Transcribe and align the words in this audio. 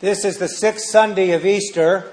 This 0.00 0.24
is 0.24 0.38
the 0.38 0.48
sixth 0.48 0.86
Sunday 0.88 1.32
of 1.32 1.44
Easter, 1.44 2.10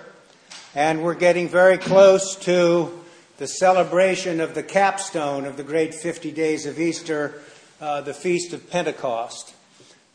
and 0.75 1.01
we're 1.01 1.13
getting 1.13 1.47
very 1.47 1.77
close 1.77 2.35
to 2.41 2.91
the 3.37 3.47
celebration 3.47 4.41
of 4.41 4.53
the 4.53 4.61
capstone 4.61 5.45
of 5.45 5.55
the 5.55 5.63
great 5.63 5.93
50 5.93 6.31
days 6.31 6.65
of 6.65 6.81
Easter, 6.81 7.41
uh, 7.79 8.01
the 8.01 8.13
Feast 8.13 8.51
of 8.51 8.69
Pentecost. 8.69 9.55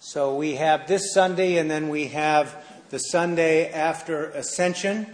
So 0.00 0.36
we 0.36 0.56
have 0.56 0.86
this 0.86 1.14
Sunday, 1.14 1.56
and 1.56 1.70
then 1.70 1.88
we 1.88 2.08
have 2.08 2.62
the 2.90 2.98
Sunday 2.98 3.72
after 3.72 4.26
Ascension. 4.32 5.06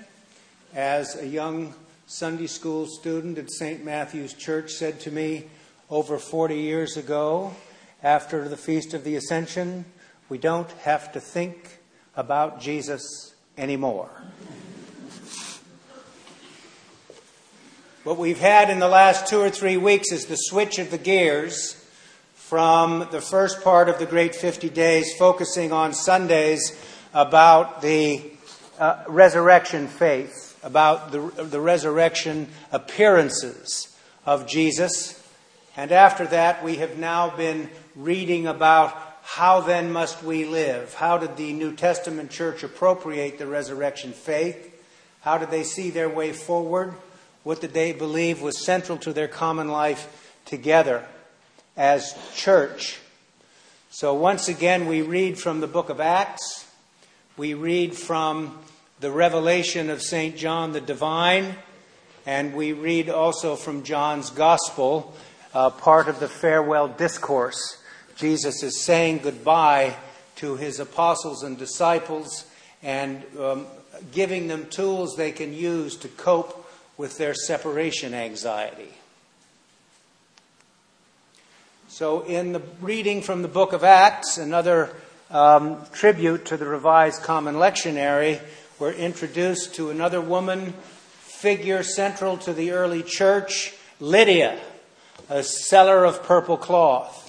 As 0.75 1.15
a 1.15 1.29
young 1.29 1.75
Sunday 2.09 2.49
school 2.49 2.87
student 2.87 3.39
at 3.39 3.53
St. 3.53 3.85
Matthew's 3.85 4.35
Church 4.35 4.73
said 4.73 4.99
to 5.03 5.13
me 5.13 5.45
over 5.91 6.19
40 6.19 6.57
years 6.57 6.97
ago, 6.97 7.55
after 8.03 8.49
the 8.49 8.57
Feast 8.57 8.95
of 8.95 9.05
the 9.05 9.15
Ascension, 9.15 9.85
we 10.29 10.39
don't 10.39 10.73
have 10.73 11.13
to 11.13 11.21
think 11.21 11.78
about 12.19 12.61
Jesus 12.61 13.32
anymore. 13.56 14.11
What 18.02 18.19
we've 18.19 18.41
had 18.41 18.70
in 18.70 18.80
the 18.80 18.88
last 18.88 19.29
two 19.29 19.41
or 19.41 19.51
three 19.51 19.77
weeks 19.77 20.10
is 20.10 20.27
the 20.27 20.34
switch 20.34 20.80
of 20.80 20.91
the 20.91 20.98
gears 20.98 21.74
from 22.34 23.07
the 23.12 23.20
first 23.20 23.62
part 23.62 23.88
of 23.88 24.01
the 24.01 24.07
Great 24.07 24.34
50 24.34 24.69
Days, 24.69 25.15
focusing 25.16 25.70
on 25.70 25.95
Sundays 25.95 26.77
about 27.15 27.83
the 27.83 28.21
uh, 28.80 29.05
resurrection 29.07 29.87
faith, 29.87 30.59
about 30.65 31.12
the, 31.12 31.21
the 31.21 31.60
resurrection 31.60 32.48
appearances 32.73 33.96
of 34.27 34.48
Jesus. 34.48 35.24
And 35.77 35.93
after 35.93 36.27
that, 36.27 36.65
we 36.65 36.77
have 36.77 36.98
now 36.98 37.37
been 37.37 37.71
reading 37.95 38.48
about 38.48 39.08
how 39.32 39.60
then 39.60 39.92
must 39.92 40.23
we 40.23 40.46
live? 40.46 40.95
How 40.95 41.18
did 41.18 41.37
the 41.37 41.52
New 41.52 41.74
Testament 41.74 42.30
church 42.30 42.62
appropriate 42.62 43.38
the 43.38 43.46
resurrection 43.46 44.12
faith? 44.12 44.74
How 45.20 45.37
did 45.37 45.51
they 45.51 45.65
see 45.65 45.90
their 45.90 46.09
way 46.09 46.32
forward? 46.32 46.95
What 47.45 47.60
did 47.60 47.74
they 47.74 47.93
believe 47.93 48.40
was 48.40 48.65
central 48.65 48.96
to 48.98 49.12
their 49.12 49.29
common 49.29 49.68
life 49.68 50.35
together 50.46 51.04
as 51.76 52.16
church? 52.35 53.01
So, 53.90 54.15
once 54.15 54.48
again, 54.48 54.87
we 54.87 55.02
read 55.02 55.38
from 55.38 55.60
the 55.60 55.66
book 55.66 55.90
of 55.90 56.01
Acts. 56.01 56.66
We 57.37 57.52
read 57.52 57.95
from 57.95 58.59
the 58.98 59.10
revelation 59.10 59.90
of 59.90 60.01
St. 60.01 60.38
John 60.38 60.73
the 60.73 60.80
Divine. 60.80 61.54
And 62.24 62.54
we 62.54 62.73
read 62.73 63.10
also 63.10 63.57
from 63.57 63.82
John's 63.82 64.31
Gospel, 64.31 65.15
uh, 65.53 65.69
part 65.69 66.09
of 66.09 66.19
the 66.19 66.28
farewell 66.28 66.88
discourse 66.88 67.78
Jesus 68.19 68.65
is 68.65 68.83
saying 68.83 69.19
goodbye 69.19 69.94
to 70.37 70.56
his 70.56 70.81
apostles 70.81 71.44
and 71.44 71.56
disciples 71.56 72.44
and 72.83 73.22
um, 73.38 73.66
giving 74.10 74.49
them 74.49 74.66
tools 74.66 75.15
they 75.16 75.31
can 75.31 75.55
use 75.55 75.97
to 75.97 76.09
cope 76.09 76.69
with 76.97 77.16
their 77.16 77.33
separation 77.33 78.15
anxiety. 78.15 78.93
So, 81.87 82.22
in 82.22 82.53
the 82.53 82.62
reading 82.81 83.22
from 83.22 83.43
the 83.43 83.49
book 83.49 83.72
of 83.72 83.84
Acts, 83.84 84.37
another 84.37 84.91
um, 85.31 85.84
tribute 85.93 86.47
to 86.47 86.56
the 86.56 86.66
Revised 86.66 87.22
Common 87.22 87.55
Lectionary, 87.55 88.41
we're 88.81 88.93
introduced 88.93 89.77
to 89.77 89.91
another 89.91 90.21
woman, 90.21 90.75
figure 91.21 91.84
central 91.84 92.37
to 92.38 92.53
the 92.53 92.72
early 92.72 93.05
church, 93.05 93.75
Lydia, 94.00 94.59
a 95.28 95.44
seller 95.44 96.05
of 96.05 96.25
purple 96.25 96.56
cloth. 96.56 97.28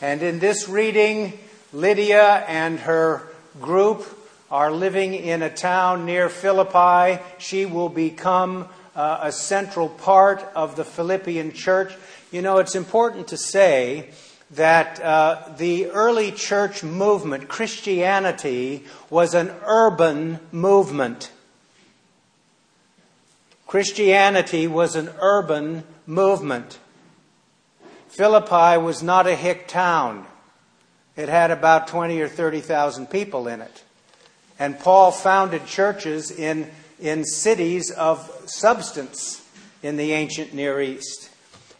And 0.00 0.22
in 0.22 0.38
this 0.38 0.68
reading, 0.68 1.38
Lydia 1.72 2.44
and 2.46 2.78
her 2.80 3.28
group 3.60 4.06
are 4.50 4.70
living 4.70 5.12
in 5.12 5.42
a 5.42 5.50
town 5.50 6.06
near 6.06 6.28
Philippi. 6.28 7.20
She 7.38 7.66
will 7.66 7.88
become 7.88 8.68
uh, 8.94 9.18
a 9.22 9.32
central 9.32 9.88
part 9.88 10.40
of 10.54 10.76
the 10.76 10.84
Philippian 10.84 11.52
church. 11.52 11.94
You 12.30 12.42
know, 12.42 12.58
it's 12.58 12.76
important 12.76 13.28
to 13.28 13.36
say 13.36 14.10
that 14.52 15.00
uh, 15.00 15.52
the 15.58 15.86
early 15.86 16.30
church 16.30 16.84
movement, 16.84 17.48
Christianity, 17.48 18.84
was 19.10 19.34
an 19.34 19.50
urban 19.66 20.38
movement. 20.52 21.32
Christianity 23.66 24.66
was 24.66 24.96
an 24.96 25.10
urban 25.20 25.82
movement. 26.06 26.78
Philippi 28.08 28.78
was 28.78 29.02
not 29.02 29.26
a 29.26 29.34
hick 29.34 29.68
town. 29.68 30.26
It 31.16 31.28
had 31.28 31.50
about 31.50 31.88
20 31.88 32.20
or 32.20 32.28
30,000 32.28 33.08
people 33.08 33.48
in 33.48 33.60
it. 33.60 33.82
And 34.58 34.78
Paul 34.78 35.10
founded 35.10 35.66
churches 35.66 36.30
in, 36.30 36.70
in 37.00 37.24
cities 37.24 37.90
of 37.90 38.18
substance 38.46 39.44
in 39.82 39.96
the 39.96 40.12
ancient 40.12 40.54
Near 40.54 40.80
East. 40.80 41.30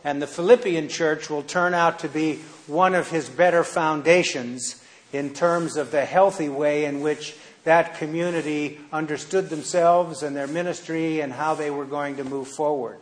And 0.05 0.23
the 0.23 0.27
Philippian 0.27 0.89
church 0.89 1.29
will 1.29 1.43
turn 1.43 1.75
out 1.75 2.01
to 2.01 2.09
be 2.09 2.37
one 2.67 2.95
of 2.95 3.11
his 3.11 3.29
better 3.29 3.65
foundations 3.65 4.83
in 5.13 5.35
terms 5.35 5.77
of 5.77 5.91
the 5.91 6.05
healthy 6.05 6.49
way 6.49 6.85
in 6.85 7.01
which 7.01 7.35
that 7.65 7.97
community 7.97 8.79
understood 8.93 9.51
themselves 9.51 10.23
and 10.23 10.37
their 10.37 10.47
ministry 10.47 11.21
and 11.21 11.33
how 11.33 11.55
they 11.55 11.71
were 11.71 11.85
going 11.85 12.17
to 12.17 12.25
move 12.25 12.49
forward. 12.49 12.99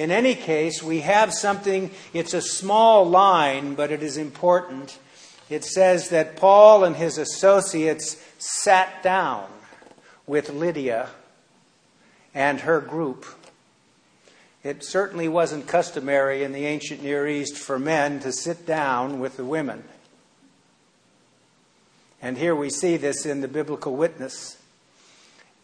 In 0.00 0.10
any 0.10 0.34
case, 0.34 0.82
we 0.82 1.00
have 1.00 1.30
something, 1.30 1.90
it's 2.14 2.32
a 2.32 2.40
small 2.40 3.06
line, 3.06 3.74
but 3.74 3.92
it 3.92 4.02
is 4.02 4.16
important. 4.16 4.98
It 5.50 5.62
says 5.62 6.08
that 6.08 6.36
Paul 6.36 6.84
and 6.84 6.96
his 6.96 7.18
associates 7.18 8.16
sat 8.38 9.02
down 9.02 9.46
with 10.26 10.48
Lydia 10.48 11.10
and 12.34 12.60
her 12.60 12.80
group. 12.80 13.26
It 14.64 14.82
certainly 14.82 15.28
wasn't 15.28 15.66
customary 15.66 16.44
in 16.44 16.52
the 16.52 16.64
ancient 16.64 17.02
Near 17.02 17.28
East 17.28 17.58
for 17.58 17.78
men 17.78 18.20
to 18.20 18.32
sit 18.32 18.64
down 18.64 19.20
with 19.20 19.36
the 19.36 19.44
women. 19.44 19.84
And 22.22 22.38
here 22.38 22.56
we 22.56 22.70
see 22.70 22.96
this 22.96 23.26
in 23.26 23.42
the 23.42 23.48
biblical 23.48 23.94
witness. 23.94 24.56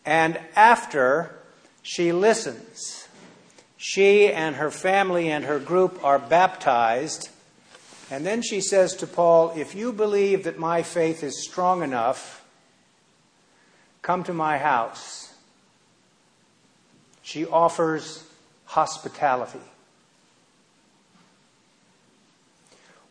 And 0.04 0.38
after 0.54 1.34
she 1.80 2.12
listens, 2.12 3.05
she 3.76 4.32
and 4.32 4.56
her 4.56 4.70
family 4.70 5.30
and 5.30 5.44
her 5.44 5.58
group 5.58 6.02
are 6.02 6.18
baptized. 6.18 7.28
And 8.10 8.24
then 8.24 8.42
she 8.42 8.60
says 8.60 8.94
to 8.96 9.06
Paul, 9.06 9.52
If 9.56 9.74
you 9.74 9.92
believe 9.92 10.44
that 10.44 10.58
my 10.58 10.82
faith 10.82 11.22
is 11.22 11.44
strong 11.44 11.82
enough, 11.82 12.44
come 14.02 14.22
to 14.24 14.32
my 14.32 14.58
house. 14.58 15.34
She 17.22 17.44
offers 17.44 18.24
hospitality. 18.66 19.58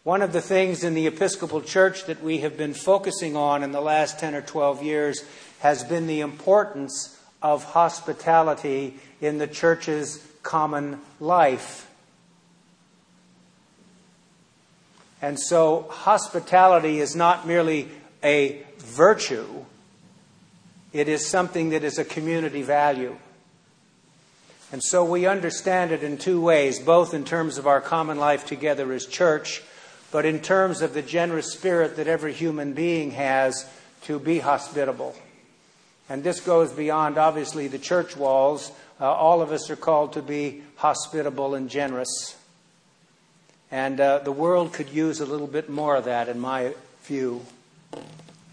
One 0.04 0.22
of 0.22 0.34
the 0.34 0.42
things 0.42 0.84
in 0.84 0.94
the 0.94 1.08
Episcopal 1.08 1.62
Church 1.62 2.06
that 2.06 2.24
we 2.24 2.38
have 2.38 2.58
been 2.58 2.76
focusing 2.76 3.36
on 3.36 3.64
in 3.64 3.72
the 3.72 3.82
last 3.82 4.20
10 4.20 4.36
or 4.36 4.42
12 4.42 4.84
years 4.84 5.26
has 5.60 5.84
been 5.84 6.06
the 6.06 6.22
importance 6.22 7.20
of 7.42 7.64
hospitality 7.64 9.00
in 9.20 9.40
the 9.40 9.48
church's 9.48 10.26
common 10.46 11.02
life. 11.20 11.92
And 15.22 15.38
so, 15.38 15.88
hospitality 15.90 17.00
is 17.00 17.16
not 17.16 17.46
merely 17.46 17.90
a 18.24 18.64
virtue, 18.78 19.66
it 20.94 21.10
is 21.10 21.26
something 21.26 21.72
that 21.72 21.84
is 21.84 21.98
a 21.98 22.06
community 22.06 22.62
value. 22.62 23.18
And 24.72 24.84
so 24.84 25.06
we 25.06 25.26
understand 25.26 25.92
it 25.92 26.04
in 26.04 26.18
two 26.18 26.42
ways, 26.42 26.80
both 26.80 27.14
in 27.14 27.24
terms 27.24 27.58
of 27.58 27.68
our 27.68 27.82
common 27.82 28.18
life 28.18 28.46
together 28.46 28.92
as 28.94 29.06
church, 29.06 29.62
but 30.12 30.26
in 30.26 30.40
terms 30.40 30.82
of 30.82 30.94
the 30.94 31.02
generous 31.02 31.54
spirit 31.54 31.98
that 31.98 32.08
every 32.08 32.34
human 32.34 32.74
being 32.74 33.12
has 33.12 33.70
to 34.04 34.20
be 34.20 34.40
hospitable. 34.40 35.16
And 36.08 36.24
this 36.24 36.40
goes 36.40 36.72
beyond, 36.72 37.18
obviously, 37.18 37.68
the 37.68 37.80
church 37.80 38.16
walls, 38.16 38.72
uh, 39.00 39.12
all 39.12 39.42
of 39.42 39.52
us 39.52 39.70
are 39.70 39.76
called 39.76 40.14
to 40.14 40.22
be 40.22 40.62
hospitable 40.76 41.56
and 41.56 41.70
generous. 41.70 42.36
And 43.72 44.00
uh, 44.00 44.20
the 44.20 44.32
world 44.32 44.74
could 44.74 44.90
use 44.90 45.20
a 45.20 45.26
little 45.26 45.48
bit 45.48 45.70
more 45.70 45.96
of 45.96 46.06
that, 46.06 46.30
in 46.30 46.40
my 46.40 46.74
view. 47.04 47.46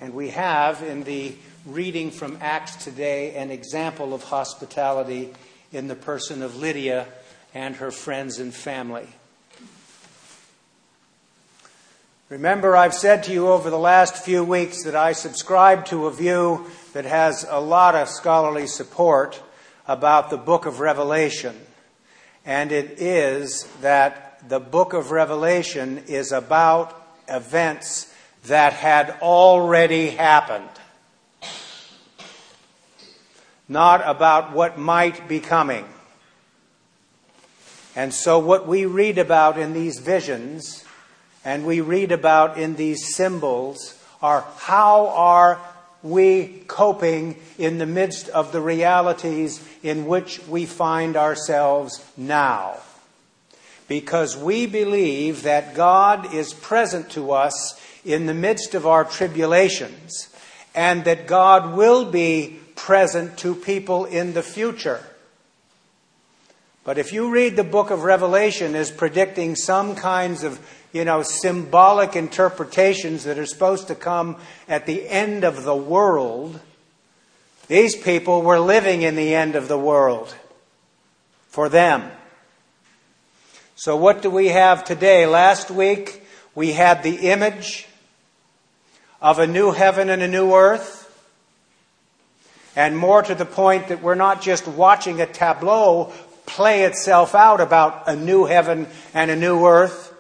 And 0.00 0.14
we 0.14 0.30
have 0.30 0.82
in 0.82 1.04
the 1.04 1.34
reading 1.66 2.10
from 2.10 2.38
Acts 2.40 2.76
today 2.76 3.36
an 3.36 3.50
example 3.50 4.14
of 4.14 4.24
hospitality 4.24 5.32
in 5.72 5.88
the 5.88 5.94
person 5.94 6.42
of 6.42 6.56
Lydia 6.56 7.06
and 7.54 7.76
her 7.76 7.90
friends 7.90 8.38
and 8.38 8.52
family. 8.52 9.06
Remember, 12.32 12.74
I've 12.74 12.94
said 12.94 13.24
to 13.24 13.32
you 13.34 13.48
over 13.48 13.68
the 13.68 13.78
last 13.78 14.16
few 14.16 14.42
weeks 14.42 14.84
that 14.84 14.96
I 14.96 15.12
subscribe 15.12 15.84
to 15.88 16.06
a 16.06 16.10
view 16.10 16.64
that 16.94 17.04
has 17.04 17.44
a 17.46 17.60
lot 17.60 17.94
of 17.94 18.08
scholarly 18.08 18.66
support 18.66 19.42
about 19.86 20.30
the 20.30 20.38
book 20.38 20.64
of 20.64 20.80
Revelation. 20.80 21.54
And 22.46 22.72
it 22.72 22.98
is 22.98 23.64
that 23.82 24.48
the 24.48 24.60
book 24.60 24.94
of 24.94 25.10
Revelation 25.10 26.04
is 26.06 26.32
about 26.32 26.98
events 27.28 28.10
that 28.46 28.72
had 28.72 29.10
already 29.20 30.08
happened. 30.08 30.70
not 33.68 34.02
about 34.06 34.54
what 34.54 34.78
might 34.78 35.28
be 35.28 35.38
coming. 35.38 35.84
And 37.94 38.14
so, 38.14 38.38
what 38.38 38.66
we 38.66 38.86
read 38.86 39.18
about 39.18 39.58
in 39.58 39.74
these 39.74 39.98
visions 39.98 40.82
and 41.44 41.66
we 41.66 41.80
read 41.80 42.12
about 42.12 42.58
in 42.58 42.76
these 42.76 43.14
symbols 43.14 43.98
are 44.20 44.46
how 44.58 45.08
are 45.08 45.60
we 46.02 46.62
coping 46.66 47.36
in 47.58 47.78
the 47.78 47.86
midst 47.86 48.28
of 48.28 48.52
the 48.52 48.60
realities 48.60 49.64
in 49.82 50.06
which 50.06 50.44
we 50.46 50.66
find 50.66 51.16
ourselves 51.16 52.04
now? 52.16 52.76
Because 53.88 54.36
we 54.36 54.66
believe 54.66 55.42
that 55.42 55.74
God 55.74 56.34
is 56.34 56.54
present 56.54 57.10
to 57.10 57.32
us 57.32 57.80
in 58.04 58.26
the 58.26 58.34
midst 58.34 58.74
of 58.74 58.86
our 58.86 59.04
tribulations 59.04 60.28
and 60.74 61.04
that 61.04 61.26
God 61.26 61.74
will 61.76 62.10
be 62.10 62.58
present 62.74 63.38
to 63.38 63.54
people 63.54 64.06
in 64.06 64.32
the 64.32 64.42
future. 64.42 65.04
But 66.84 66.98
if 66.98 67.12
you 67.12 67.30
read 67.30 67.54
the 67.54 67.64
book 67.64 67.90
of 67.90 68.02
Revelation 68.02 68.74
as 68.74 68.90
predicting 68.90 69.54
some 69.54 69.94
kinds 69.94 70.42
of, 70.42 70.58
you 70.92 71.04
know, 71.04 71.22
symbolic 71.22 72.16
interpretations 72.16 73.22
that 73.24 73.38
are 73.38 73.46
supposed 73.46 73.86
to 73.88 73.94
come 73.94 74.36
at 74.68 74.86
the 74.86 75.08
end 75.08 75.44
of 75.44 75.62
the 75.62 75.76
world, 75.76 76.58
these 77.68 77.94
people 77.94 78.42
were 78.42 78.58
living 78.58 79.02
in 79.02 79.14
the 79.14 79.32
end 79.32 79.54
of 79.54 79.68
the 79.68 79.78
world 79.78 80.34
for 81.46 81.68
them. 81.68 82.10
So, 83.76 83.96
what 83.96 84.20
do 84.20 84.30
we 84.30 84.48
have 84.48 84.84
today? 84.84 85.24
Last 85.26 85.70
week, 85.70 86.26
we 86.54 86.72
had 86.72 87.04
the 87.04 87.30
image 87.30 87.86
of 89.20 89.38
a 89.38 89.46
new 89.46 89.70
heaven 89.70 90.10
and 90.10 90.20
a 90.20 90.28
new 90.28 90.52
earth. 90.52 90.98
And 92.74 92.96
more 92.96 93.22
to 93.22 93.34
the 93.34 93.44
point 93.44 93.88
that 93.88 94.02
we're 94.02 94.14
not 94.14 94.42
just 94.42 94.66
watching 94.66 95.20
a 95.20 95.26
tableau 95.26 96.12
play 96.46 96.82
itself 96.82 97.34
out 97.34 97.60
about 97.60 98.08
a 98.08 98.16
new 98.16 98.44
heaven 98.44 98.86
and 99.14 99.30
a 99.30 99.36
new 99.36 99.66
earth. 99.66 100.14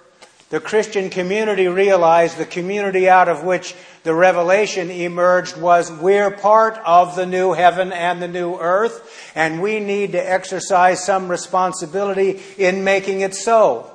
The 0.50 0.60
Christian 0.60 1.08
community 1.08 1.66
realized 1.66 2.36
the 2.36 2.44
community 2.44 3.08
out 3.08 3.28
of 3.28 3.42
which 3.42 3.74
the 4.02 4.14
revelation 4.14 4.90
emerged 4.90 5.56
was 5.56 5.90
we're 5.90 6.30
part 6.30 6.76
of 6.84 7.16
the 7.16 7.24
new 7.24 7.52
heaven 7.52 7.92
and 7.92 8.20
the 8.20 8.28
new 8.28 8.56
earth, 8.58 9.32
and 9.34 9.62
we 9.62 9.80
need 9.80 10.12
to 10.12 10.18
exercise 10.18 11.02
some 11.02 11.28
responsibility 11.28 12.40
in 12.58 12.84
making 12.84 13.20
it 13.20 13.34
so. 13.34 13.88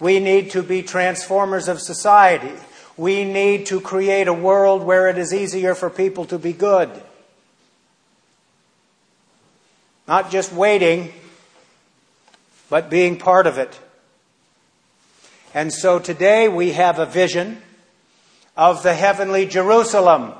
We 0.00 0.18
need 0.18 0.50
to 0.52 0.62
be 0.62 0.82
transformers 0.82 1.68
of 1.68 1.80
society. 1.80 2.54
We 2.96 3.24
need 3.24 3.66
to 3.66 3.80
create 3.80 4.28
a 4.28 4.32
world 4.32 4.82
where 4.82 5.08
it 5.08 5.18
is 5.18 5.32
easier 5.32 5.74
for 5.74 5.90
people 5.90 6.24
to 6.26 6.38
be 6.38 6.54
good. 6.54 6.90
Not 10.10 10.32
just 10.32 10.52
waiting, 10.52 11.12
but 12.68 12.90
being 12.90 13.16
part 13.16 13.46
of 13.46 13.58
it. 13.58 13.78
And 15.54 15.72
so 15.72 16.00
today 16.00 16.48
we 16.48 16.72
have 16.72 16.98
a 16.98 17.06
vision 17.06 17.62
of 18.56 18.82
the 18.82 18.92
heavenly 18.92 19.46
Jerusalem. 19.46 20.32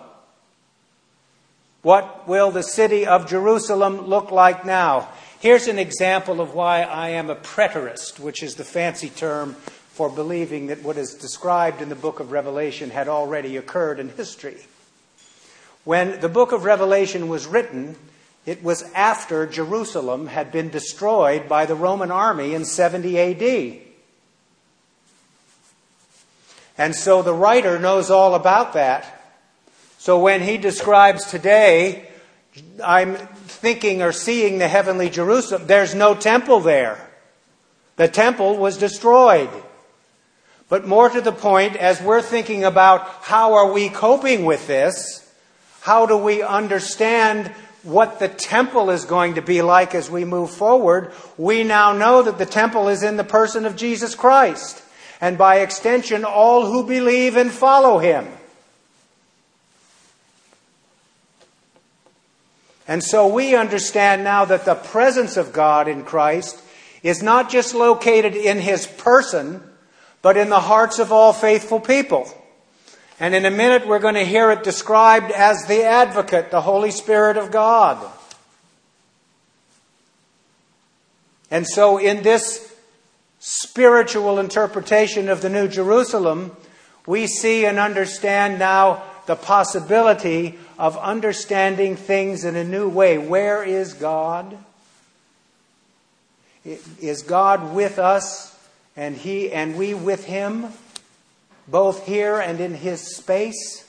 What 1.82 2.26
will 2.26 2.50
the 2.50 2.64
city 2.64 3.06
of 3.06 3.28
Jerusalem 3.28 4.08
look 4.08 4.32
like 4.32 4.66
now? 4.66 5.08
Here's 5.38 5.68
an 5.68 5.78
example 5.78 6.40
of 6.40 6.52
why 6.52 6.82
I 6.82 7.10
am 7.10 7.30
a 7.30 7.36
preterist, 7.36 8.18
which 8.18 8.42
is 8.42 8.56
the 8.56 8.64
fancy 8.64 9.08
term 9.08 9.54
for 9.54 10.10
believing 10.10 10.66
that 10.66 10.82
what 10.82 10.96
is 10.96 11.14
described 11.14 11.80
in 11.80 11.90
the 11.90 11.94
book 11.94 12.18
of 12.18 12.32
Revelation 12.32 12.90
had 12.90 13.06
already 13.06 13.56
occurred 13.56 14.00
in 14.00 14.08
history. 14.08 14.56
When 15.84 16.18
the 16.18 16.28
book 16.28 16.50
of 16.50 16.64
Revelation 16.64 17.28
was 17.28 17.46
written, 17.46 17.94
it 18.50 18.64
was 18.64 18.82
after 18.96 19.46
Jerusalem 19.46 20.26
had 20.26 20.50
been 20.50 20.70
destroyed 20.70 21.48
by 21.48 21.66
the 21.66 21.76
Roman 21.76 22.10
army 22.10 22.52
in 22.52 22.64
70 22.64 23.16
AD. 23.16 23.80
And 26.76 26.96
so 26.96 27.22
the 27.22 27.32
writer 27.32 27.78
knows 27.78 28.10
all 28.10 28.34
about 28.34 28.72
that. 28.72 29.22
So 29.98 30.18
when 30.18 30.42
he 30.42 30.58
describes 30.58 31.26
today, 31.26 32.10
I'm 32.84 33.14
thinking 33.14 34.02
or 34.02 34.10
seeing 34.10 34.58
the 34.58 34.66
heavenly 34.66 35.10
Jerusalem, 35.10 35.68
there's 35.68 35.94
no 35.94 36.16
temple 36.16 36.58
there. 36.58 37.08
The 37.98 38.08
temple 38.08 38.56
was 38.56 38.76
destroyed. 38.78 39.50
But 40.68 40.88
more 40.88 41.08
to 41.08 41.20
the 41.20 41.30
point, 41.30 41.76
as 41.76 42.02
we're 42.02 42.20
thinking 42.20 42.64
about 42.64 43.06
how 43.22 43.54
are 43.54 43.72
we 43.72 43.90
coping 43.90 44.44
with 44.44 44.66
this, 44.66 45.32
how 45.82 46.06
do 46.06 46.16
we 46.16 46.42
understand 46.42 47.54
what 47.82 48.18
the 48.18 48.28
temple 48.28 48.90
is 48.90 49.04
going 49.04 49.34
to 49.34 49.42
be 49.42 49.62
like 49.62 49.94
as 49.94 50.10
we 50.10 50.24
move 50.24 50.50
forward, 50.50 51.12
we 51.38 51.64
now 51.64 51.92
know 51.92 52.22
that 52.22 52.38
the 52.38 52.46
temple 52.46 52.88
is 52.88 53.02
in 53.02 53.16
the 53.16 53.24
person 53.24 53.64
of 53.64 53.76
Jesus 53.76 54.14
Christ. 54.14 54.82
And 55.20 55.36
by 55.36 55.60
extension, 55.60 56.24
all 56.24 56.66
who 56.66 56.86
believe 56.86 57.36
and 57.36 57.50
follow 57.50 57.98
him. 57.98 58.26
And 62.88 63.04
so 63.04 63.28
we 63.28 63.54
understand 63.54 64.24
now 64.24 64.44
that 64.46 64.64
the 64.64 64.74
presence 64.74 65.36
of 65.36 65.52
God 65.52 65.86
in 65.86 66.04
Christ 66.04 66.60
is 67.02 67.22
not 67.22 67.48
just 67.48 67.74
located 67.74 68.34
in 68.34 68.58
his 68.58 68.86
person, 68.86 69.62
but 70.22 70.36
in 70.36 70.50
the 70.50 70.60
hearts 70.60 70.98
of 70.98 71.12
all 71.12 71.32
faithful 71.32 71.80
people. 71.80 72.28
And 73.20 73.34
in 73.34 73.44
a 73.44 73.50
minute, 73.50 73.86
we're 73.86 74.00
going 74.00 74.14
to 74.14 74.24
hear 74.24 74.50
it 74.50 74.64
described 74.64 75.30
as 75.30 75.66
the 75.66 75.84
advocate, 75.84 76.50
the 76.50 76.62
Holy 76.62 76.90
Spirit 76.90 77.36
of 77.36 77.52
God. 77.52 78.04
And 81.50 81.66
so, 81.66 81.98
in 81.98 82.22
this 82.22 82.74
spiritual 83.38 84.38
interpretation 84.38 85.28
of 85.28 85.42
the 85.42 85.50
New 85.50 85.68
Jerusalem, 85.68 86.56
we 87.06 87.26
see 87.26 87.66
and 87.66 87.78
understand 87.78 88.58
now 88.58 89.02
the 89.26 89.36
possibility 89.36 90.58
of 90.78 90.96
understanding 90.96 91.96
things 91.96 92.44
in 92.44 92.56
a 92.56 92.64
new 92.64 92.88
way. 92.88 93.18
Where 93.18 93.62
is 93.62 93.94
God? 93.94 94.56
Is 96.64 97.22
God 97.22 97.74
with 97.74 97.98
us? 97.98 98.50
and 99.00 99.16
he 99.16 99.50
and 99.50 99.76
we 99.76 99.94
with 99.94 100.26
him, 100.26 100.66
both 101.70 102.06
here 102.06 102.36
and 102.36 102.60
in 102.60 102.74
his 102.74 103.16
space, 103.16 103.86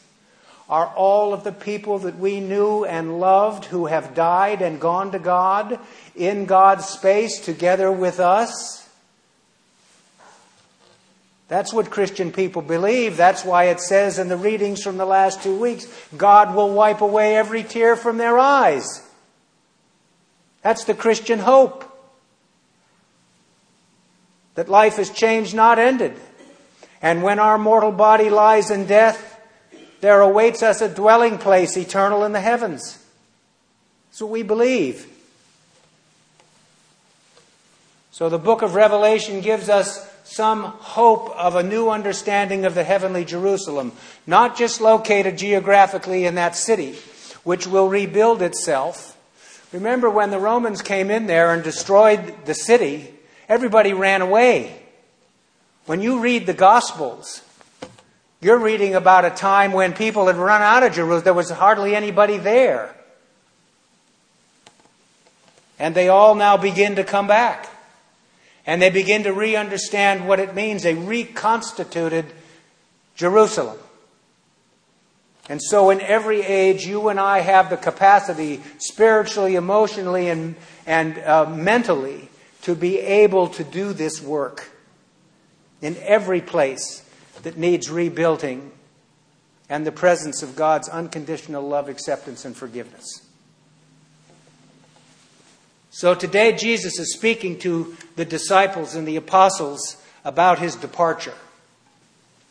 are 0.69 0.88
all 0.95 1.33
of 1.33 1.44
the 1.44 1.51
people 1.51 2.00
that 2.00 2.18
we 2.18 2.40
knew 2.40 2.85
and 2.85 3.19
loved 3.19 3.66
who 3.66 3.88
have 3.88 4.16
died 4.16 4.61
and 4.61 4.80
gone 4.80 5.11
to 5.11 5.19
God 5.19 5.78
in 6.16 6.45
God's 6.45 6.85
space 6.85 7.40
together 7.40 7.92
with 7.92 8.21
us. 8.21 8.88
That's 11.50 11.73
what 11.73 11.90
Christian 11.90 12.31
people 12.31 12.61
believe. 12.61 13.18
That's 13.18 13.44
why 13.44 13.66
it 13.66 13.81
says 13.81 14.18
in 14.18 14.30
the 14.30 14.38
readings 14.38 14.81
from 14.81 14.95
the 14.95 15.06
last 15.06 15.44
two 15.44 15.59
weeks 15.59 15.85
God 16.16 16.56
will 16.56 16.73
wipe 16.73 17.02
away 17.02 17.35
every 17.35 17.64
tear 17.64 17.97
from 17.97 18.18
their 18.18 18.40
eyes. 18.40 19.06
That's 20.61 20.85
the 20.85 20.94
Christian 20.94 21.40
hope 21.40 21.83
that 24.56 24.69
life 24.69 25.00
is 25.00 25.09
changed, 25.09 25.54
not 25.54 25.80
ended. 25.80 26.16
And 27.01 27.23
when 27.23 27.39
our 27.39 27.57
mortal 27.57 27.91
body 27.91 28.29
lies 28.29 28.69
in 28.69 28.85
death, 28.85 29.39
there 30.01 30.21
awaits 30.21 30.63
us 30.63 30.81
a 30.81 30.93
dwelling 30.93 31.37
place 31.37 31.77
eternal 31.77 32.23
in 32.23 32.31
the 32.31 32.41
heavens. 32.41 33.03
That's 34.09 34.21
what 34.21 34.31
we 34.31 34.43
believe. 34.43 35.07
So 38.11 38.29
the 38.29 38.37
book 38.37 38.61
of 38.61 38.75
Revelation 38.75 39.41
gives 39.41 39.69
us 39.69 40.07
some 40.23 40.63
hope 40.63 41.29
of 41.31 41.55
a 41.55 41.63
new 41.63 41.89
understanding 41.89 42.65
of 42.65 42.75
the 42.75 42.83
heavenly 42.83 43.25
Jerusalem, 43.25 43.91
not 44.27 44.57
just 44.57 44.79
located 44.79 45.37
geographically 45.37 46.25
in 46.25 46.35
that 46.35 46.55
city, 46.55 46.95
which 47.43 47.67
will 47.67 47.89
rebuild 47.89 48.41
itself. 48.41 49.17
Remember 49.71 50.09
when 50.09 50.31
the 50.31 50.39
Romans 50.39 50.81
came 50.81 51.09
in 51.09 51.27
there 51.27 51.53
and 51.53 51.63
destroyed 51.63 52.45
the 52.45 52.53
city, 52.53 53.13
everybody 53.49 53.93
ran 53.93 54.21
away. 54.21 54.81
When 55.85 56.02
you 56.02 56.19
read 56.19 56.45
the 56.45 56.54
Gospels, 56.54 57.42
you're 58.40 58.59
reading 58.59 58.95
about 58.95 59.26
a 59.26 59.30
time 59.30 59.71
when 59.71 59.94
people 59.94 60.28
had 60.28 60.35
run 60.35 60.61
out 60.61 60.83
of 60.83 60.94
Jerusalem. 60.94 61.23
There 61.23 61.33
was 61.33 61.50
hardly 61.50 61.95
anybody 61.95 62.38
there. 62.38 62.95
And 65.80 65.95
they 65.95 66.09
all 66.09 66.35
now 66.35 66.57
begin 66.57 66.95
to 66.95 67.04
come 67.04 67.28
back. 67.28 67.68
And 68.66 68.80
they 68.80 68.92
begin 68.92 69.23
to 69.23 69.33
re 69.33 69.56
understand 69.56 70.28
what 70.28 70.40
it 70.40 70.54
means 70.54 70.85
a 70.85 70.94
reconstituted 70.94 72.26
Jerusalem. 73.16 73.78
And 75.50 75.59
so, 75.61 75.90
in 75.90 76.00
every 76.02 76.42
age, 76.44 76.85
you 76.85 77.09
and 77.09 77.19
I 77.19 77.40
have 77.40 77.71
the 77.71 77.78
capacity, 77.78 78.61
spiritually, 78.78 79.56
emotionally, 79.56 80.30
and, 80.30 80.56
and 80.85 81.18
uh, 81.18 81.50
mentally, 81.50 82.30
to 82.61 82.76
be 82.76 83.00
able 83.00 83.47
to 83.50 83.64
do 83.64 83.92
this 83.94 84.21
work 84.21 84.69
in 85.81 85.97
every 86.02 86.42
place 86.42 87.04
that 87.44 87.57
needs 87.57 87.90
rebuilding 87.90 88.71
and 89.69 89.85
the 89.85 89.92
presence 89.92 90.44
of 90.44 90.56
God's 90.56 90.90
unconditional 90.90 91.68
love, 91.68 91.90
acceptance, 91.90 92.45
and 92.45 92.56
forgiveness. 92.56 93.26
So 95.90 96.14
today, 96.14 96.54
Jesus 96.54 97.00
is 97.00 97.14
speaking 97.14 97.59
to 97.59 97.95
the 98.16 98.26
disciples 98.26 98.95
and 98.95 99.07
the 99.07 99.16
apostles 99.16 99.97
about 100.23 100.59
his 100.59 100.76
departure. 100.76 101.33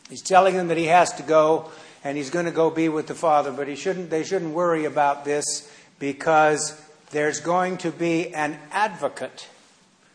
He's 0.09 0.21
telling 0.21 0.55
them 0.55 0.67
that 0.67 0.77
he 0.77 0.85
has 0.85 1.13
to 1.13 1.23
go 1.23 1.71
and 2.03 2.17
he's 2.17 2.29
going 2.29 2.45
to 2.45 2.51
go 2.51 2.69
be 2.69 2.89
with 2.89 3.07
the 3.07 3.15
Father, 3.15 3.51
but 3.51 3.67
he 3.67 3.75
shouldn't, 3.75 4.09
they 4.09 4.23
shouldn't 4.23 4.53
worry 4.53 4.85
about 4.85 5.23
this 5.23 5.71
because 5.99 6.79
there's 7.11 7.39
going 7.39 7.77
to 7.77 7.91
be 7.91 8.33
an 8.33 8.57
advocate 8.71 9.47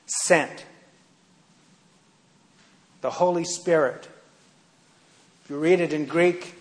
sent 0.06 0.66
the 3.00 3.10
Holy 3.10 3.44
Spirit. 3.44 4.08
If 5.44 5.50
you 5.50 5.58
read 5.58 5.80
it 5.80 5.92
in 5.92 6.06
Greek, 6.06 6.54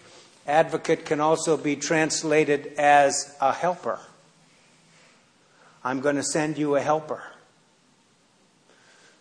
advocate 0.47 1.05
can 1.05 1.19
also 1.19 1.57
be 1.57 1.75
translated 1.75 2.73
as 2.77 3.35
a 3.41 3.51
helper. 3.51 3.99
I'm 5.83 6.01
going 6.01 6.15
to 6.15 6.23
send 6.23 6.57
you 6.57 6.75
a 6.75 6.81
helper. 6.81 7.23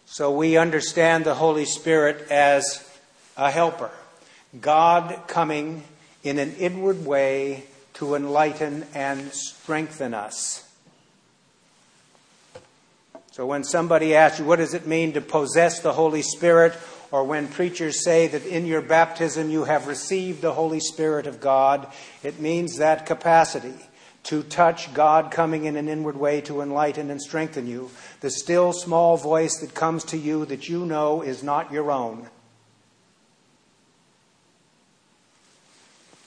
So 0.06 0.30
we 0.30 0.56
understand 0.56 1.24
the 1.24 1.34
Holy 1.34 1.64
Spirit 1.64 2.30
as 2.30 2.88
a 3.36 3.50
helper. 3.50 3.90
God 4.60 5.22
coming 5.26 5.82
in 6.22 6.38
an 6.38 6.54
inward 6.56 7.04
way 7.04 7.64
to 7.94 8.14
enlighten 8.14 8.86
and 8.94 9.32
strengthen 9.32 10.14
us. 10.14 10.68
So 13.32 13.46
when 13.46 13.64
somebody 13.64 14.14
asks 14.14 14.38
you, 14.38 14.44
what 14.44 14.56
does 14.56 14.74
it 14.74 14.86
mean 14.86 15.14
to 15.14 15.20
possess 15.20 15.80
the 15.80 15.92
Holy 15.92 16.22
Spirit? 16.22 16.74
Or 17.14 17.22
when 17.22 17.46
preachers 17.46 18.02
say 18.02 18.26
that 18.26 18.44
in 18.44 18.66
your 18.66 18.82
baptism 18.82 19.48
you 19.48 19.62
have 19.62 19.86
received 19.86 20.42
the 20.42 20.54
Holy 20.54 20.80
Spirit 20.80 21.28
of 21.28 21.40
God, 21.40 21.86
it 22.24 22.40
means 22.40 22.78
that 22.78 23.06
capacity 23.06 23.76
to 24.24 24.42
touch 24.42 24.92
God 24.92 25.30
coming 25.30 25.64
in 25.64 25.76
an 25.76 25.88
inward 25.88 26.16
way 26.16 26.40
to 26.40 26.60
enlighten 26.60 27.12
and 27.12 27.22
strengthen 27.22 27.68
you. 27.68 27.92
The 28.18 28.30
still 28.30 28.72
small 28.72 29.16
voice 29.16 29.58
that 29.58 29.74
comes 29.74 30.02
to 30.06 30.18
you 30.18 30.44
that 30.46 30.68
you 30.68 30.84
know 30.84 31.22
is 31.22 31.44
not 31.44 31.72
your 31.72 31.92
own. 31.92 32.26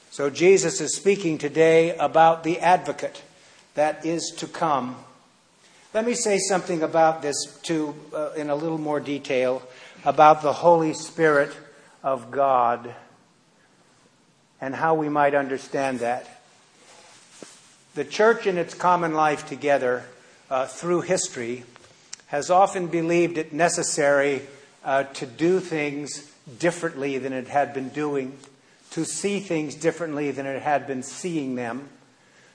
So 0.10 0.30
Jesus 0.30 0.80
is 0.80 0.96
speaking 0.96 1.38
today 1.38 1.98
about 1.98 2.46
the 2.46 2.62
advocate 2.62 3.24
that 3.74 4.06
is 4.06 4.34
to 4.38 4.48
come. 4.48 4.96
Let 5.98 6.06
me 6.06 6.14
say 6.14 6.38
something 6.38 6.84
about 6.84 7.24
this 7.24 7.58
too 7.64 7.96
uh, 8.14 8.30
in 8.34 8.52
a 8.52 8.56
little 8.56 8.78
more 8.78 9.00
detail 9.00 9.64
about 10.06 10.44
the 10.44 10.54
Holy 10.54 10.94
Spirit 10.94 11.52
of 12.04 12.30
God 12.30 12.94
and 14.62 14.76
how 14.76 14.94
we 14.94 15.10
might 15.10 15.34
understand 15.34 16.02
that. 16.02 16.44
The 17.96 18.06
church 18.06 18.46
in 18.46 18.60
its 18.60 18.76
common 18.76 19.16
life 19.16 19.48
together 19.48 20.06
uh, 20.52 20.68
through 20.68 21.02
history 21.02 21.64
has 22.28 22.52
often 22.52 22.86
believed 22.86 23.40
it 23.40 23.52
necessary 23.52 24.44
uh, 24.86 25.06
to 25.16 25.26
do 25.26 25.60
things 25.60 26.32
differently 26.60 27.18
than 27.18 27.34
it 27.34 27.48
had 27.48 27.74
been 27.74 27.90
doing 27.90 28.38
to 28.92 29.04
see 29.04 29.40
things 29.40 29.74
differently 29.74 30.30
than 30.30 30.46
it 30.46 30.62
had 30.62 30.86
been 30.86 31.02
seeing 31.02 31.56
them, 31.56 31.90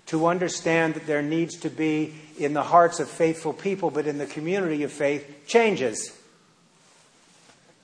to 0.07 0.27
understand 0.27 0.95
that 0.95 1.07
there 1.07 1.23
needs 1.23 1.57
to 1.61 1.71
be 1.71 2.15
in 2.39 2.55
the 2.55 2.63
hearts 2.63 3.01
of 3.01 3.09
faithful 3.09 3.53
people, 3.53 3.91
but 3.91 4.07
in 4.07 4.19
the 4.19 4.27
community 4.27 4.83
of 4.83 4.93
faith, 4.93 5.47
changes. 5.47 6.19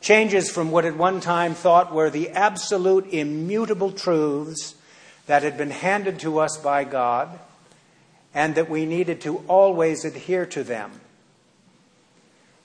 Changes 0.00 0.50
from 0.50 0.70
what 0.70 0.84
at 0.84 0.96
one 0.96 1.20
time 1.20 1.54
thought 1.54 1.92
were 1.92 2.10
the 2.10 2.30
absolute 2.30 3.06
immutable 3.12 3.92
truths 3.92 4.74
that 5.26 5.42
had 5.42 5.58
been 5.58 5.70
handed 5.70 6.18
to 6.20 6.38
us 6.38 6.56
by 6.56 6.84
God 6.84 7.38
and 8.34 8.54
that 8.54 8.70
we 8.70 8.86
needed 8.86 9.20
to 9.22 9.38
always 9.48 10.04
adhere 10.04 10.46
to 10.46 10.62
them. 10.62 11.00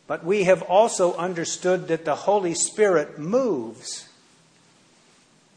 But 0.08 0.24
we 0.24 0.44
have 0.44 0.62
also 0.64 1.16
understood 1.16 1.88
that 1.88 2.06
the 2.06 2.16
Holy 2.16 2.54
Spirit 2.54 3.18
moves 3.18 4.08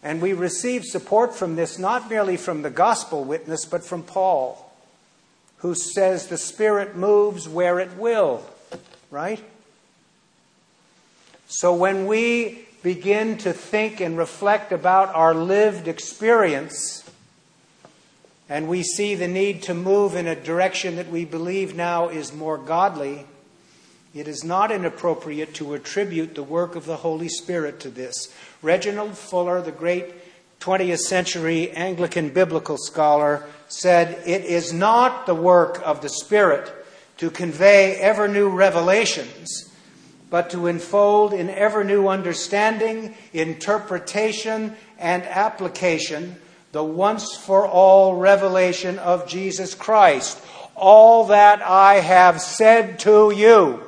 and 0.07 0.23
we 0.23 0.33
receive 0.33 0.85
support 0.85 1.35
from 1.35 1.57
this 1.57 1.81
not 1.81 2.09
merely 2.09 2.37
from 2.37 2.63
the 2.63 2.71
gospel 2.71 3.25
witness, 3.25 3.65
but 3.65 3.85
from 3.85 4.05
Paul, 4.05 4.73
who 5.57 5.75
says 5.75 6.29
the 6.29 6.39
Spirit 6.39 6.95
moves 6.95 7.49
where 7.49 7.81
it 7.81 7.93
will, 7.97 8.45
right? 9.11 9.43
So 11.49 11.75
when 11.75 12.07
we 12.07 12.69
begin 12.85 13.37
to 13.39 13.53
think 13.53 13.99
and 14.01 14.17
reflect 14.17 14.71
about 14.71 15.13
our 15.13 15.35
lived 15.35 15.89
experience, 15.89 17.03
and 18.49 18.69
we 18.69 18.85
see 18.85 19.17
the 19.17 19.27
need 19.27 19.65
to 19.65 19.75
move 19.75 20.15
in 20.15 20.29
a 20.29 20.37
direction 20.37 20.95
that 20.97 21.11
we 21.11 21.25
believe 21.25 21.75
now 21.75 22.11
is 22.11 22.33
more 22.33 22.59
godly, 22.59 23.27
it 24.17 24.27
is 24.27 24.43
not 24.43 24.73
inappropriate 24.73 25.53
to 25.55 25.75
attribute 25.75 26.35
the 26.35 26.43
work 26.43 26.75
of 26.75 26.87
the 26.87 26.97
Holy 26.97 27.29
Spirit 27.29 27.81
to 27.81 27.91
this. 27.91 28.33
Reginald 28.63 29.19
Fuller, 29.19 29.61
the 29.61 29.71
great 29.71 30.07
20th 30.59 31.01
century 31.01 31.71
Anglican 31.73 32.31
biblical 32.31 32.79
scholar, 32.79 33.45
said, 33.69 34.23
It 34.27 34.47
is 34.47 34.73
not 34.73 35.27
the 35.27 35.35
work 35.35 35.83
of 35.85 36.01
the 36.01 36.09
Spirit 36.09 36.73
to 37.19 37.31
convey 37.31 37.97
ever 37.97 38.27
new 38.27 38.49
revelations, 38.49 39.71
but 40.31 40.49
to 40.51 40.67
enfold 40.67 41.35
in 41.35 41.51
ever 41.51 41.85
new 41.85 42.09
understanding, 42.09 43.15
interpretation, 43.35 44.77
and 44.99 45.25
application 45.25 46.37
the 46.73 46.83
once 46.83 47.37
for 47.37 47.67
all 47.67 48.17
revelation 48.17 48.99
of 48.99 49.29
Jesus 49.29 49.75
Christ. 49.75 50.43
All 50.75 51.27
that 51.27 51.61
I 51.61 51.97
have 51.97 52.41
said 52.41 52.99
to 53.01 53.31
you 53.31 53.86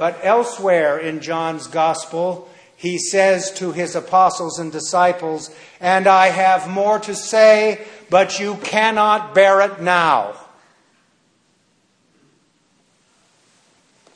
But 0.00 0.20
elsewhere 0.22 0.96
in 0.96 1.20
John's 1.20 1.66
Gospel, 1.66 2.48
he 2.74 2.96
says 2.96 3.52
to 3.56 3.72
his 3.72 3.94
apostles 3.94 4.58
and 4.58 4.72
disciples, 4.72 5.54
And 5.78 6.06
I 6.06 6.28
have 6.28 6.70
more 6.70 6.98
to 7.00 7.14
say, 7.14 7.86
but 8.08 8.40
you 8.40 8.54
cannot 8.62 9.34
bear 9.34 9.60
it 9.60 9.82
now. 9.82 10.36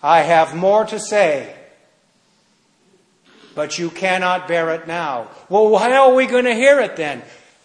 I 0.03 0.23
have 0.23 0.57
more 0.57 0.87
to 0.87 0.99
say, 0.99 1.55
but 3.55 3.79
you 3.79 3.91
cannot 3.91 4.49
bear 4.49 4.71
it 4.71 4.87
now. 4.87 5.29
Well, 5.51 5.77
how 5.77 6.09
are 6.09 6.15
we 6.15 6.25
going 6.25 6.47
to 6.47 6.55
hear 6.55 6.81
it 6.81 6.97
then? 6.97 7.23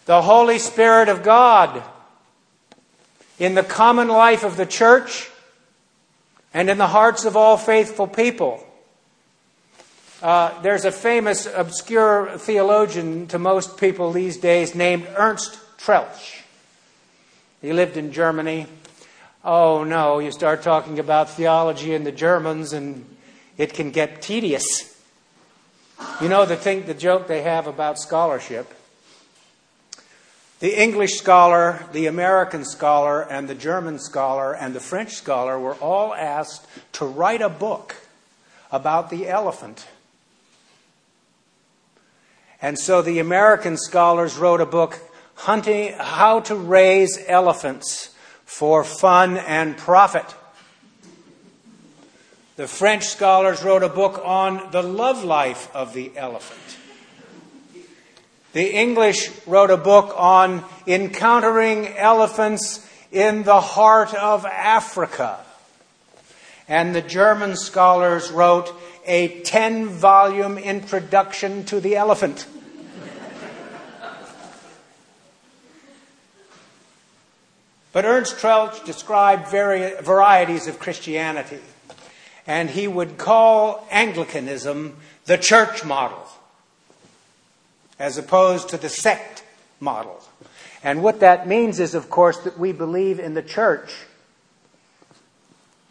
The 0.08 0.22
Holy 0.22 0.60
Spirit 0.60 1.08
of 1.08 1.24
God 1.24 1.82
in 3.40 3.56
the 3.56 3.64
common 3.64 4.10
life 4.10 4.44
of 4.44 4.58
the 4.58 4.66
church 4.66 5.30
and 6.54 6.70
in 6.70 6.78
the 6.78 6.88
hearts 6.88 7.26
of 7.26 7.36
all 7.36 7.58
faithful 7.58 8.08
people. 8.08 8.64
Uh, 10.22 10.60
there's 10.62 10.86
a 10.86 10.92
famous, 10.92 11.48
obscure 11.54 12.38
theologian 12.38 13.28
to 13.28 13.40
most 13.40 13.78
people 13.78 14.12
these 14.12 14.38
days 14.38 14.76
named 14.76 15.08
Ernst 15.16 15.60
Troeltsch. 15.78 16.42
He 17.62 17.74
lived 17.74 17.98
in 17.98 18.12
Germany. 18.12 18.68
Oh 19.44 19.84
no, 19.84 20.20
you 20.20 20.32
start 20.32 20.62
talking 20.62 21.00
about 21.00 21.30
theology 21.30 21.94
and 21.94 22.06
the 22.06 22.12
Germans, 22.12 22.74
and 22.74 23.06
it 23.58 23.74
can 23.74 23.92
get 23.92 24.22
tedious. 24.22 24.98
You 26.22 26.30
know 26.30 26.46
the 26.46 26.56
thing, 26.56 26.86
the 26.86 26.94
joke 26.94 27.28
they 27.28 27.42
have 27.42 27.68
about 27.68 28.00
scholarship 28.00 28.74
the 30.60 30.82
English 30.82 31.14
scholar, 31.14 31.86
the 31.94 32.08
American 32.08 32.66
scholar, 32.66 33.22
and 33.22 33.48
the 33.48 33.56
German 33.56 33.98
scholar, 33.98 34.54
and 34.54 34.76
the 34.76 34.80
French 34.80 35.14
scholar 35.14 35.58
were 35.58 35.76
all 35.76 36.14
asked 36.14 36.68
to 36.94 37.06
write 37.06 37.42
a 37.42 37.50
book 37.50 37.96
about 38.72 39.10
the 39.10 39.28
elephant. 39.28 39.88
And 42.62 42.78
so 42.78 43.02
the 43.02 43.20
American 43.20 43.78
scholars 43.78 44.38
wrote 44.38 44.60
a 44.60 44.66
book, 44.66 45.00
Hunting 45.36 45.94
How 45.98 46.42
to 46.42 46.56
Raise 46.56 47.18
Elephants 47.28 48.14
for 48.44 48.84
Fun 48.84 49.38
and 49.38 49.78
Profit. 49.78 50.36
The 52.58 52.68
French 52.68 53.06
scholars 53.06 53.64
wrote 53.64 53.84
a 53.84 53.90
book 53.90 54.22
on 54.22 54.72
the 54.72 54.84
love 54.84 55.24
life 55.24 55.74
of 55.74 55.94
the 55.94 56.12
elephant. 56.18 56.79
The 58.60 58.76
English 58.76 59.32
wrote 59.48 59.70
a 59.70 59.78
book 59.78 60.14
on 60.18 60.66
encountering 60.86 61.96
elephants 61.96 62.86
in 63.10 63.44
the 63.44 63.62
heart 63.62 64.14
of 64.14 64.46
Africa. 64.46 65.40
And 66.68 66.94
the 66.94 67.02
German 67.02 67.56
scholars 67.56 68.30
wrote 68.32 68.70
a 69.06 69.40
10 69.44 69.86
volume 69.88 70.58
introduction 70.58 71.64
to 71.68 71.80
the 71.80 71.96
elephant. 71.96 72.48
but 77.94 78.04
Ernst 78.04 78.36
Troeltsch 78.40 78.84
described 78.84 79.48
vari- 79.48 80.02
varieties 80.02 80.68
of 80.68 80.80
Christianity, 80.80 81.62
and 82.46 82.70
he 82.70 82.90
would 82.90 83.18
call 83.18 83.88
Anglicanism 83.90 84.98
the 85.28 85.38
church 85.38 85.86
model. 85.86 86.28
As 88.00 88.18
opposed 88.18 88.70
to 88.70 88.78
the 88.78 88.90
sect 88.90 89.44
model. 89.80 90.24
And 90.84 91.04
what 91.04 91.20
that 91.20 91.48
means 91.48 91.80
is, 91.80 91.94
of 91.94 92.10
course, 92.10 92.38
that 92.40 92.58
we 92.58 92.72
believe 92.72 93.20
in 93.20 93.34
the 93.34 93.44
church. 93.44 93.92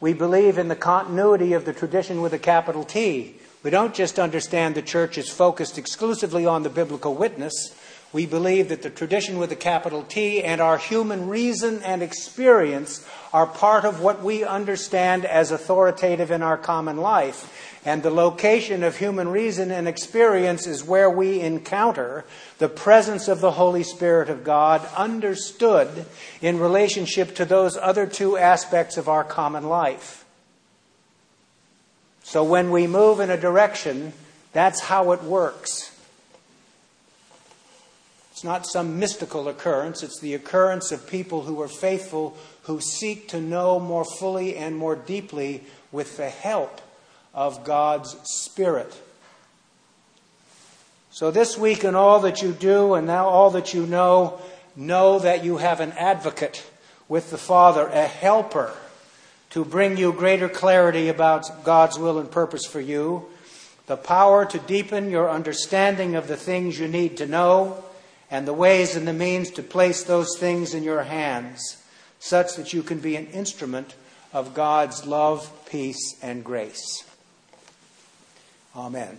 We 0.00 0.14
believe 0.14 0.58
in 0.58 0.68
the 0.68 0.76
continuity 0.76 1.52
of 1.52 1.64
the 1.64 1.72
tradition 1.72 2.22
with 2.22 2.32
a 2.32 2.38
capital 2.38 2.84
T. 2.84 3.36
We 3.62 3.70
don't 3.70 3.94
just 3.94 4.18
understand 4.18 4.74
the 4.74 4.82
church 4.82 5.18
is 5.18 5.28
focused 5.28 5.76
exclusively 5.76 6.46
on 6.46 6.62
the 6.62 6.70
biblical 6.70 7.14
witness. 7.14 7.74
We 8.12 8.24
believe 8.24 8.70
that 8.70 8.82
the 8.82 8.90
tradition 8.90 9.38
with 9.38 9.52
a 9.52 9.56
capital 9.56 10.02
T 10.02 10.42
and 10.42 10.62
our 10.62 10.78
human 10.78 11.28
reason 11.28 11.82
and 11.82 12.02
experience 12.02 13.06
are 13.34 13.46
part 13.46 13.84
of 13.84 14.00
what 14.00 14.22
we 14.22 14.44
understand 14.44 15.26
as 15.26 15.50
authoritative 15.50 16.30
in 16.30 16.42
our 16.42 16.56
common 16.56 16.96
life. 16.96 17.77
And 17.84 18.02
the 18.02 18.10
location 18.10 18.82
of 18.82 18.96
human 18.96 19.28
reason 19.28 19.70
and 19.70 19.86
experience 19.86 20.66
is 20.66 20.82
where 20.82 21.08
we 21.08 21.40
encounter 21.40 22.24
the 22.58 22.68
presence 22.68 23.28
of 23.28 23.40
the 23.40 23.52
Holy 23.52 23.82
Spirit 23.82 24.28
of 24.28 24.42
God, 24.42 24.86
understood 24.96 26.06
in 26.42 26.58
relationship 26.58 27.36
to 27.36 27.44
those 27.44 27.76
other 27.76 28.06
two 28.06 28.36
aspects 28.36 28.96
of 28.96 29.08
our 29.08 29.22
common 29.22 29.68
life. 29.68 30.24
So 32.24 32.42
when 32.42 32.70
we 32.70 32.86
move 32.86 33.20
in 33.20 33.30
a 33.30 33.40
direction, 33.40 34.12
that's 34.52 34.80
how 34.80 35.12
it 35.12 35.22
works. 35.22 35.94
It's 38.32 38.44
not 38.44 38.66
some 38.66 38.98
mystical 38.98 39.48
occurrence, 39.48 40.02
it's 40.02 40.20
the 40.20 40.34
occurrence 40.34 40.92
of 40.92 41.08
people 41.08 41.42
who 41.42 41.60
are 41.62 41.68
faithful, 41.68 42.36
who 42.62 42.80
seek 42.80 43.28
to 43.28 43.40
know 43.40 43.80
more 43.80 44.04
fully 44.04 44.56
and 44.56 44.76
more 44.76 44.94
deeply 44.94 45.64
with 45.90 46.16
the 46.16 46.28
help 46.28 46.80
of 47.38 47.62
God's 47.62 48.16
Spirit. 48.24 48.92
So, 51.12 51.30
this 51.30 51.56
week, 51.56 51.84
in 51.84 51.94
all 51.94 52.18
that 52.22 52.42
you 52.42 52.50
do 52.50 52.94
and 52.94 53.06
now 53.06 53.28
all 53.28 53.50
that 53.50 53.72
you 53.72 53.86
know, 53.86 54.40
know 54.74 55.20
that 55.20 55.44
you 55.44 55.58
have 55.58 55.78
an 55.78 55.92
advocate 55.92 56.68
with 57.08 57.30
the 57.30 57.38
Father, 57.38 57.86
a 57.86 58.08
helper 58.08 58.74
to 59.50 59.64
bring 59.64 59.96
you 59.96 60.12
greater 60.12 60.48
clarity 60.48 61.08
about 61.08 61.62
God's 61.62 61.96
will 61.96 62.18
and 62.18 62.28
purpose 62.28 62.66
for 62.66 62.80
you, 62.80 63.26
the 63.86 63.96
power 63.96 64.44
to 64.44 64.58
deepen 64.58 65.08
your 65.08 65.30
understanding 65.30 66.16
of 66.16 66.26
the 66.26 66.36
things 66.36 66.80
you 66.80 66.88
need 66.88 67.16
to 67.18 67.26
know 67.26 67.84
and 68.32 68.48
the 68.48 68.52
ways 68.52 68.96
and 68.96 69.06
the 69.06 69.12
means 69.12 69.52
to 69.52 69.62
place 69.62 70.02
those 70.02 70.36
things 70.38 70.74
in 70.74 70.82
your 70.82 71.04
hands, 71.04 71.84
such 72.18 72.56
that 72.56 72.72
you 72.72 72.82
can 72.82 72.98
be 72.98 73.14
an 73.14 73.28
instrument 73.28 73.94
of 74.32 74.54
God's 74.54 75.06
love, 75.06 75.52
peace, 75.70 76.16
and 76.20 76.42
grace. 76.42 77.07
Amen. 78.76 79.18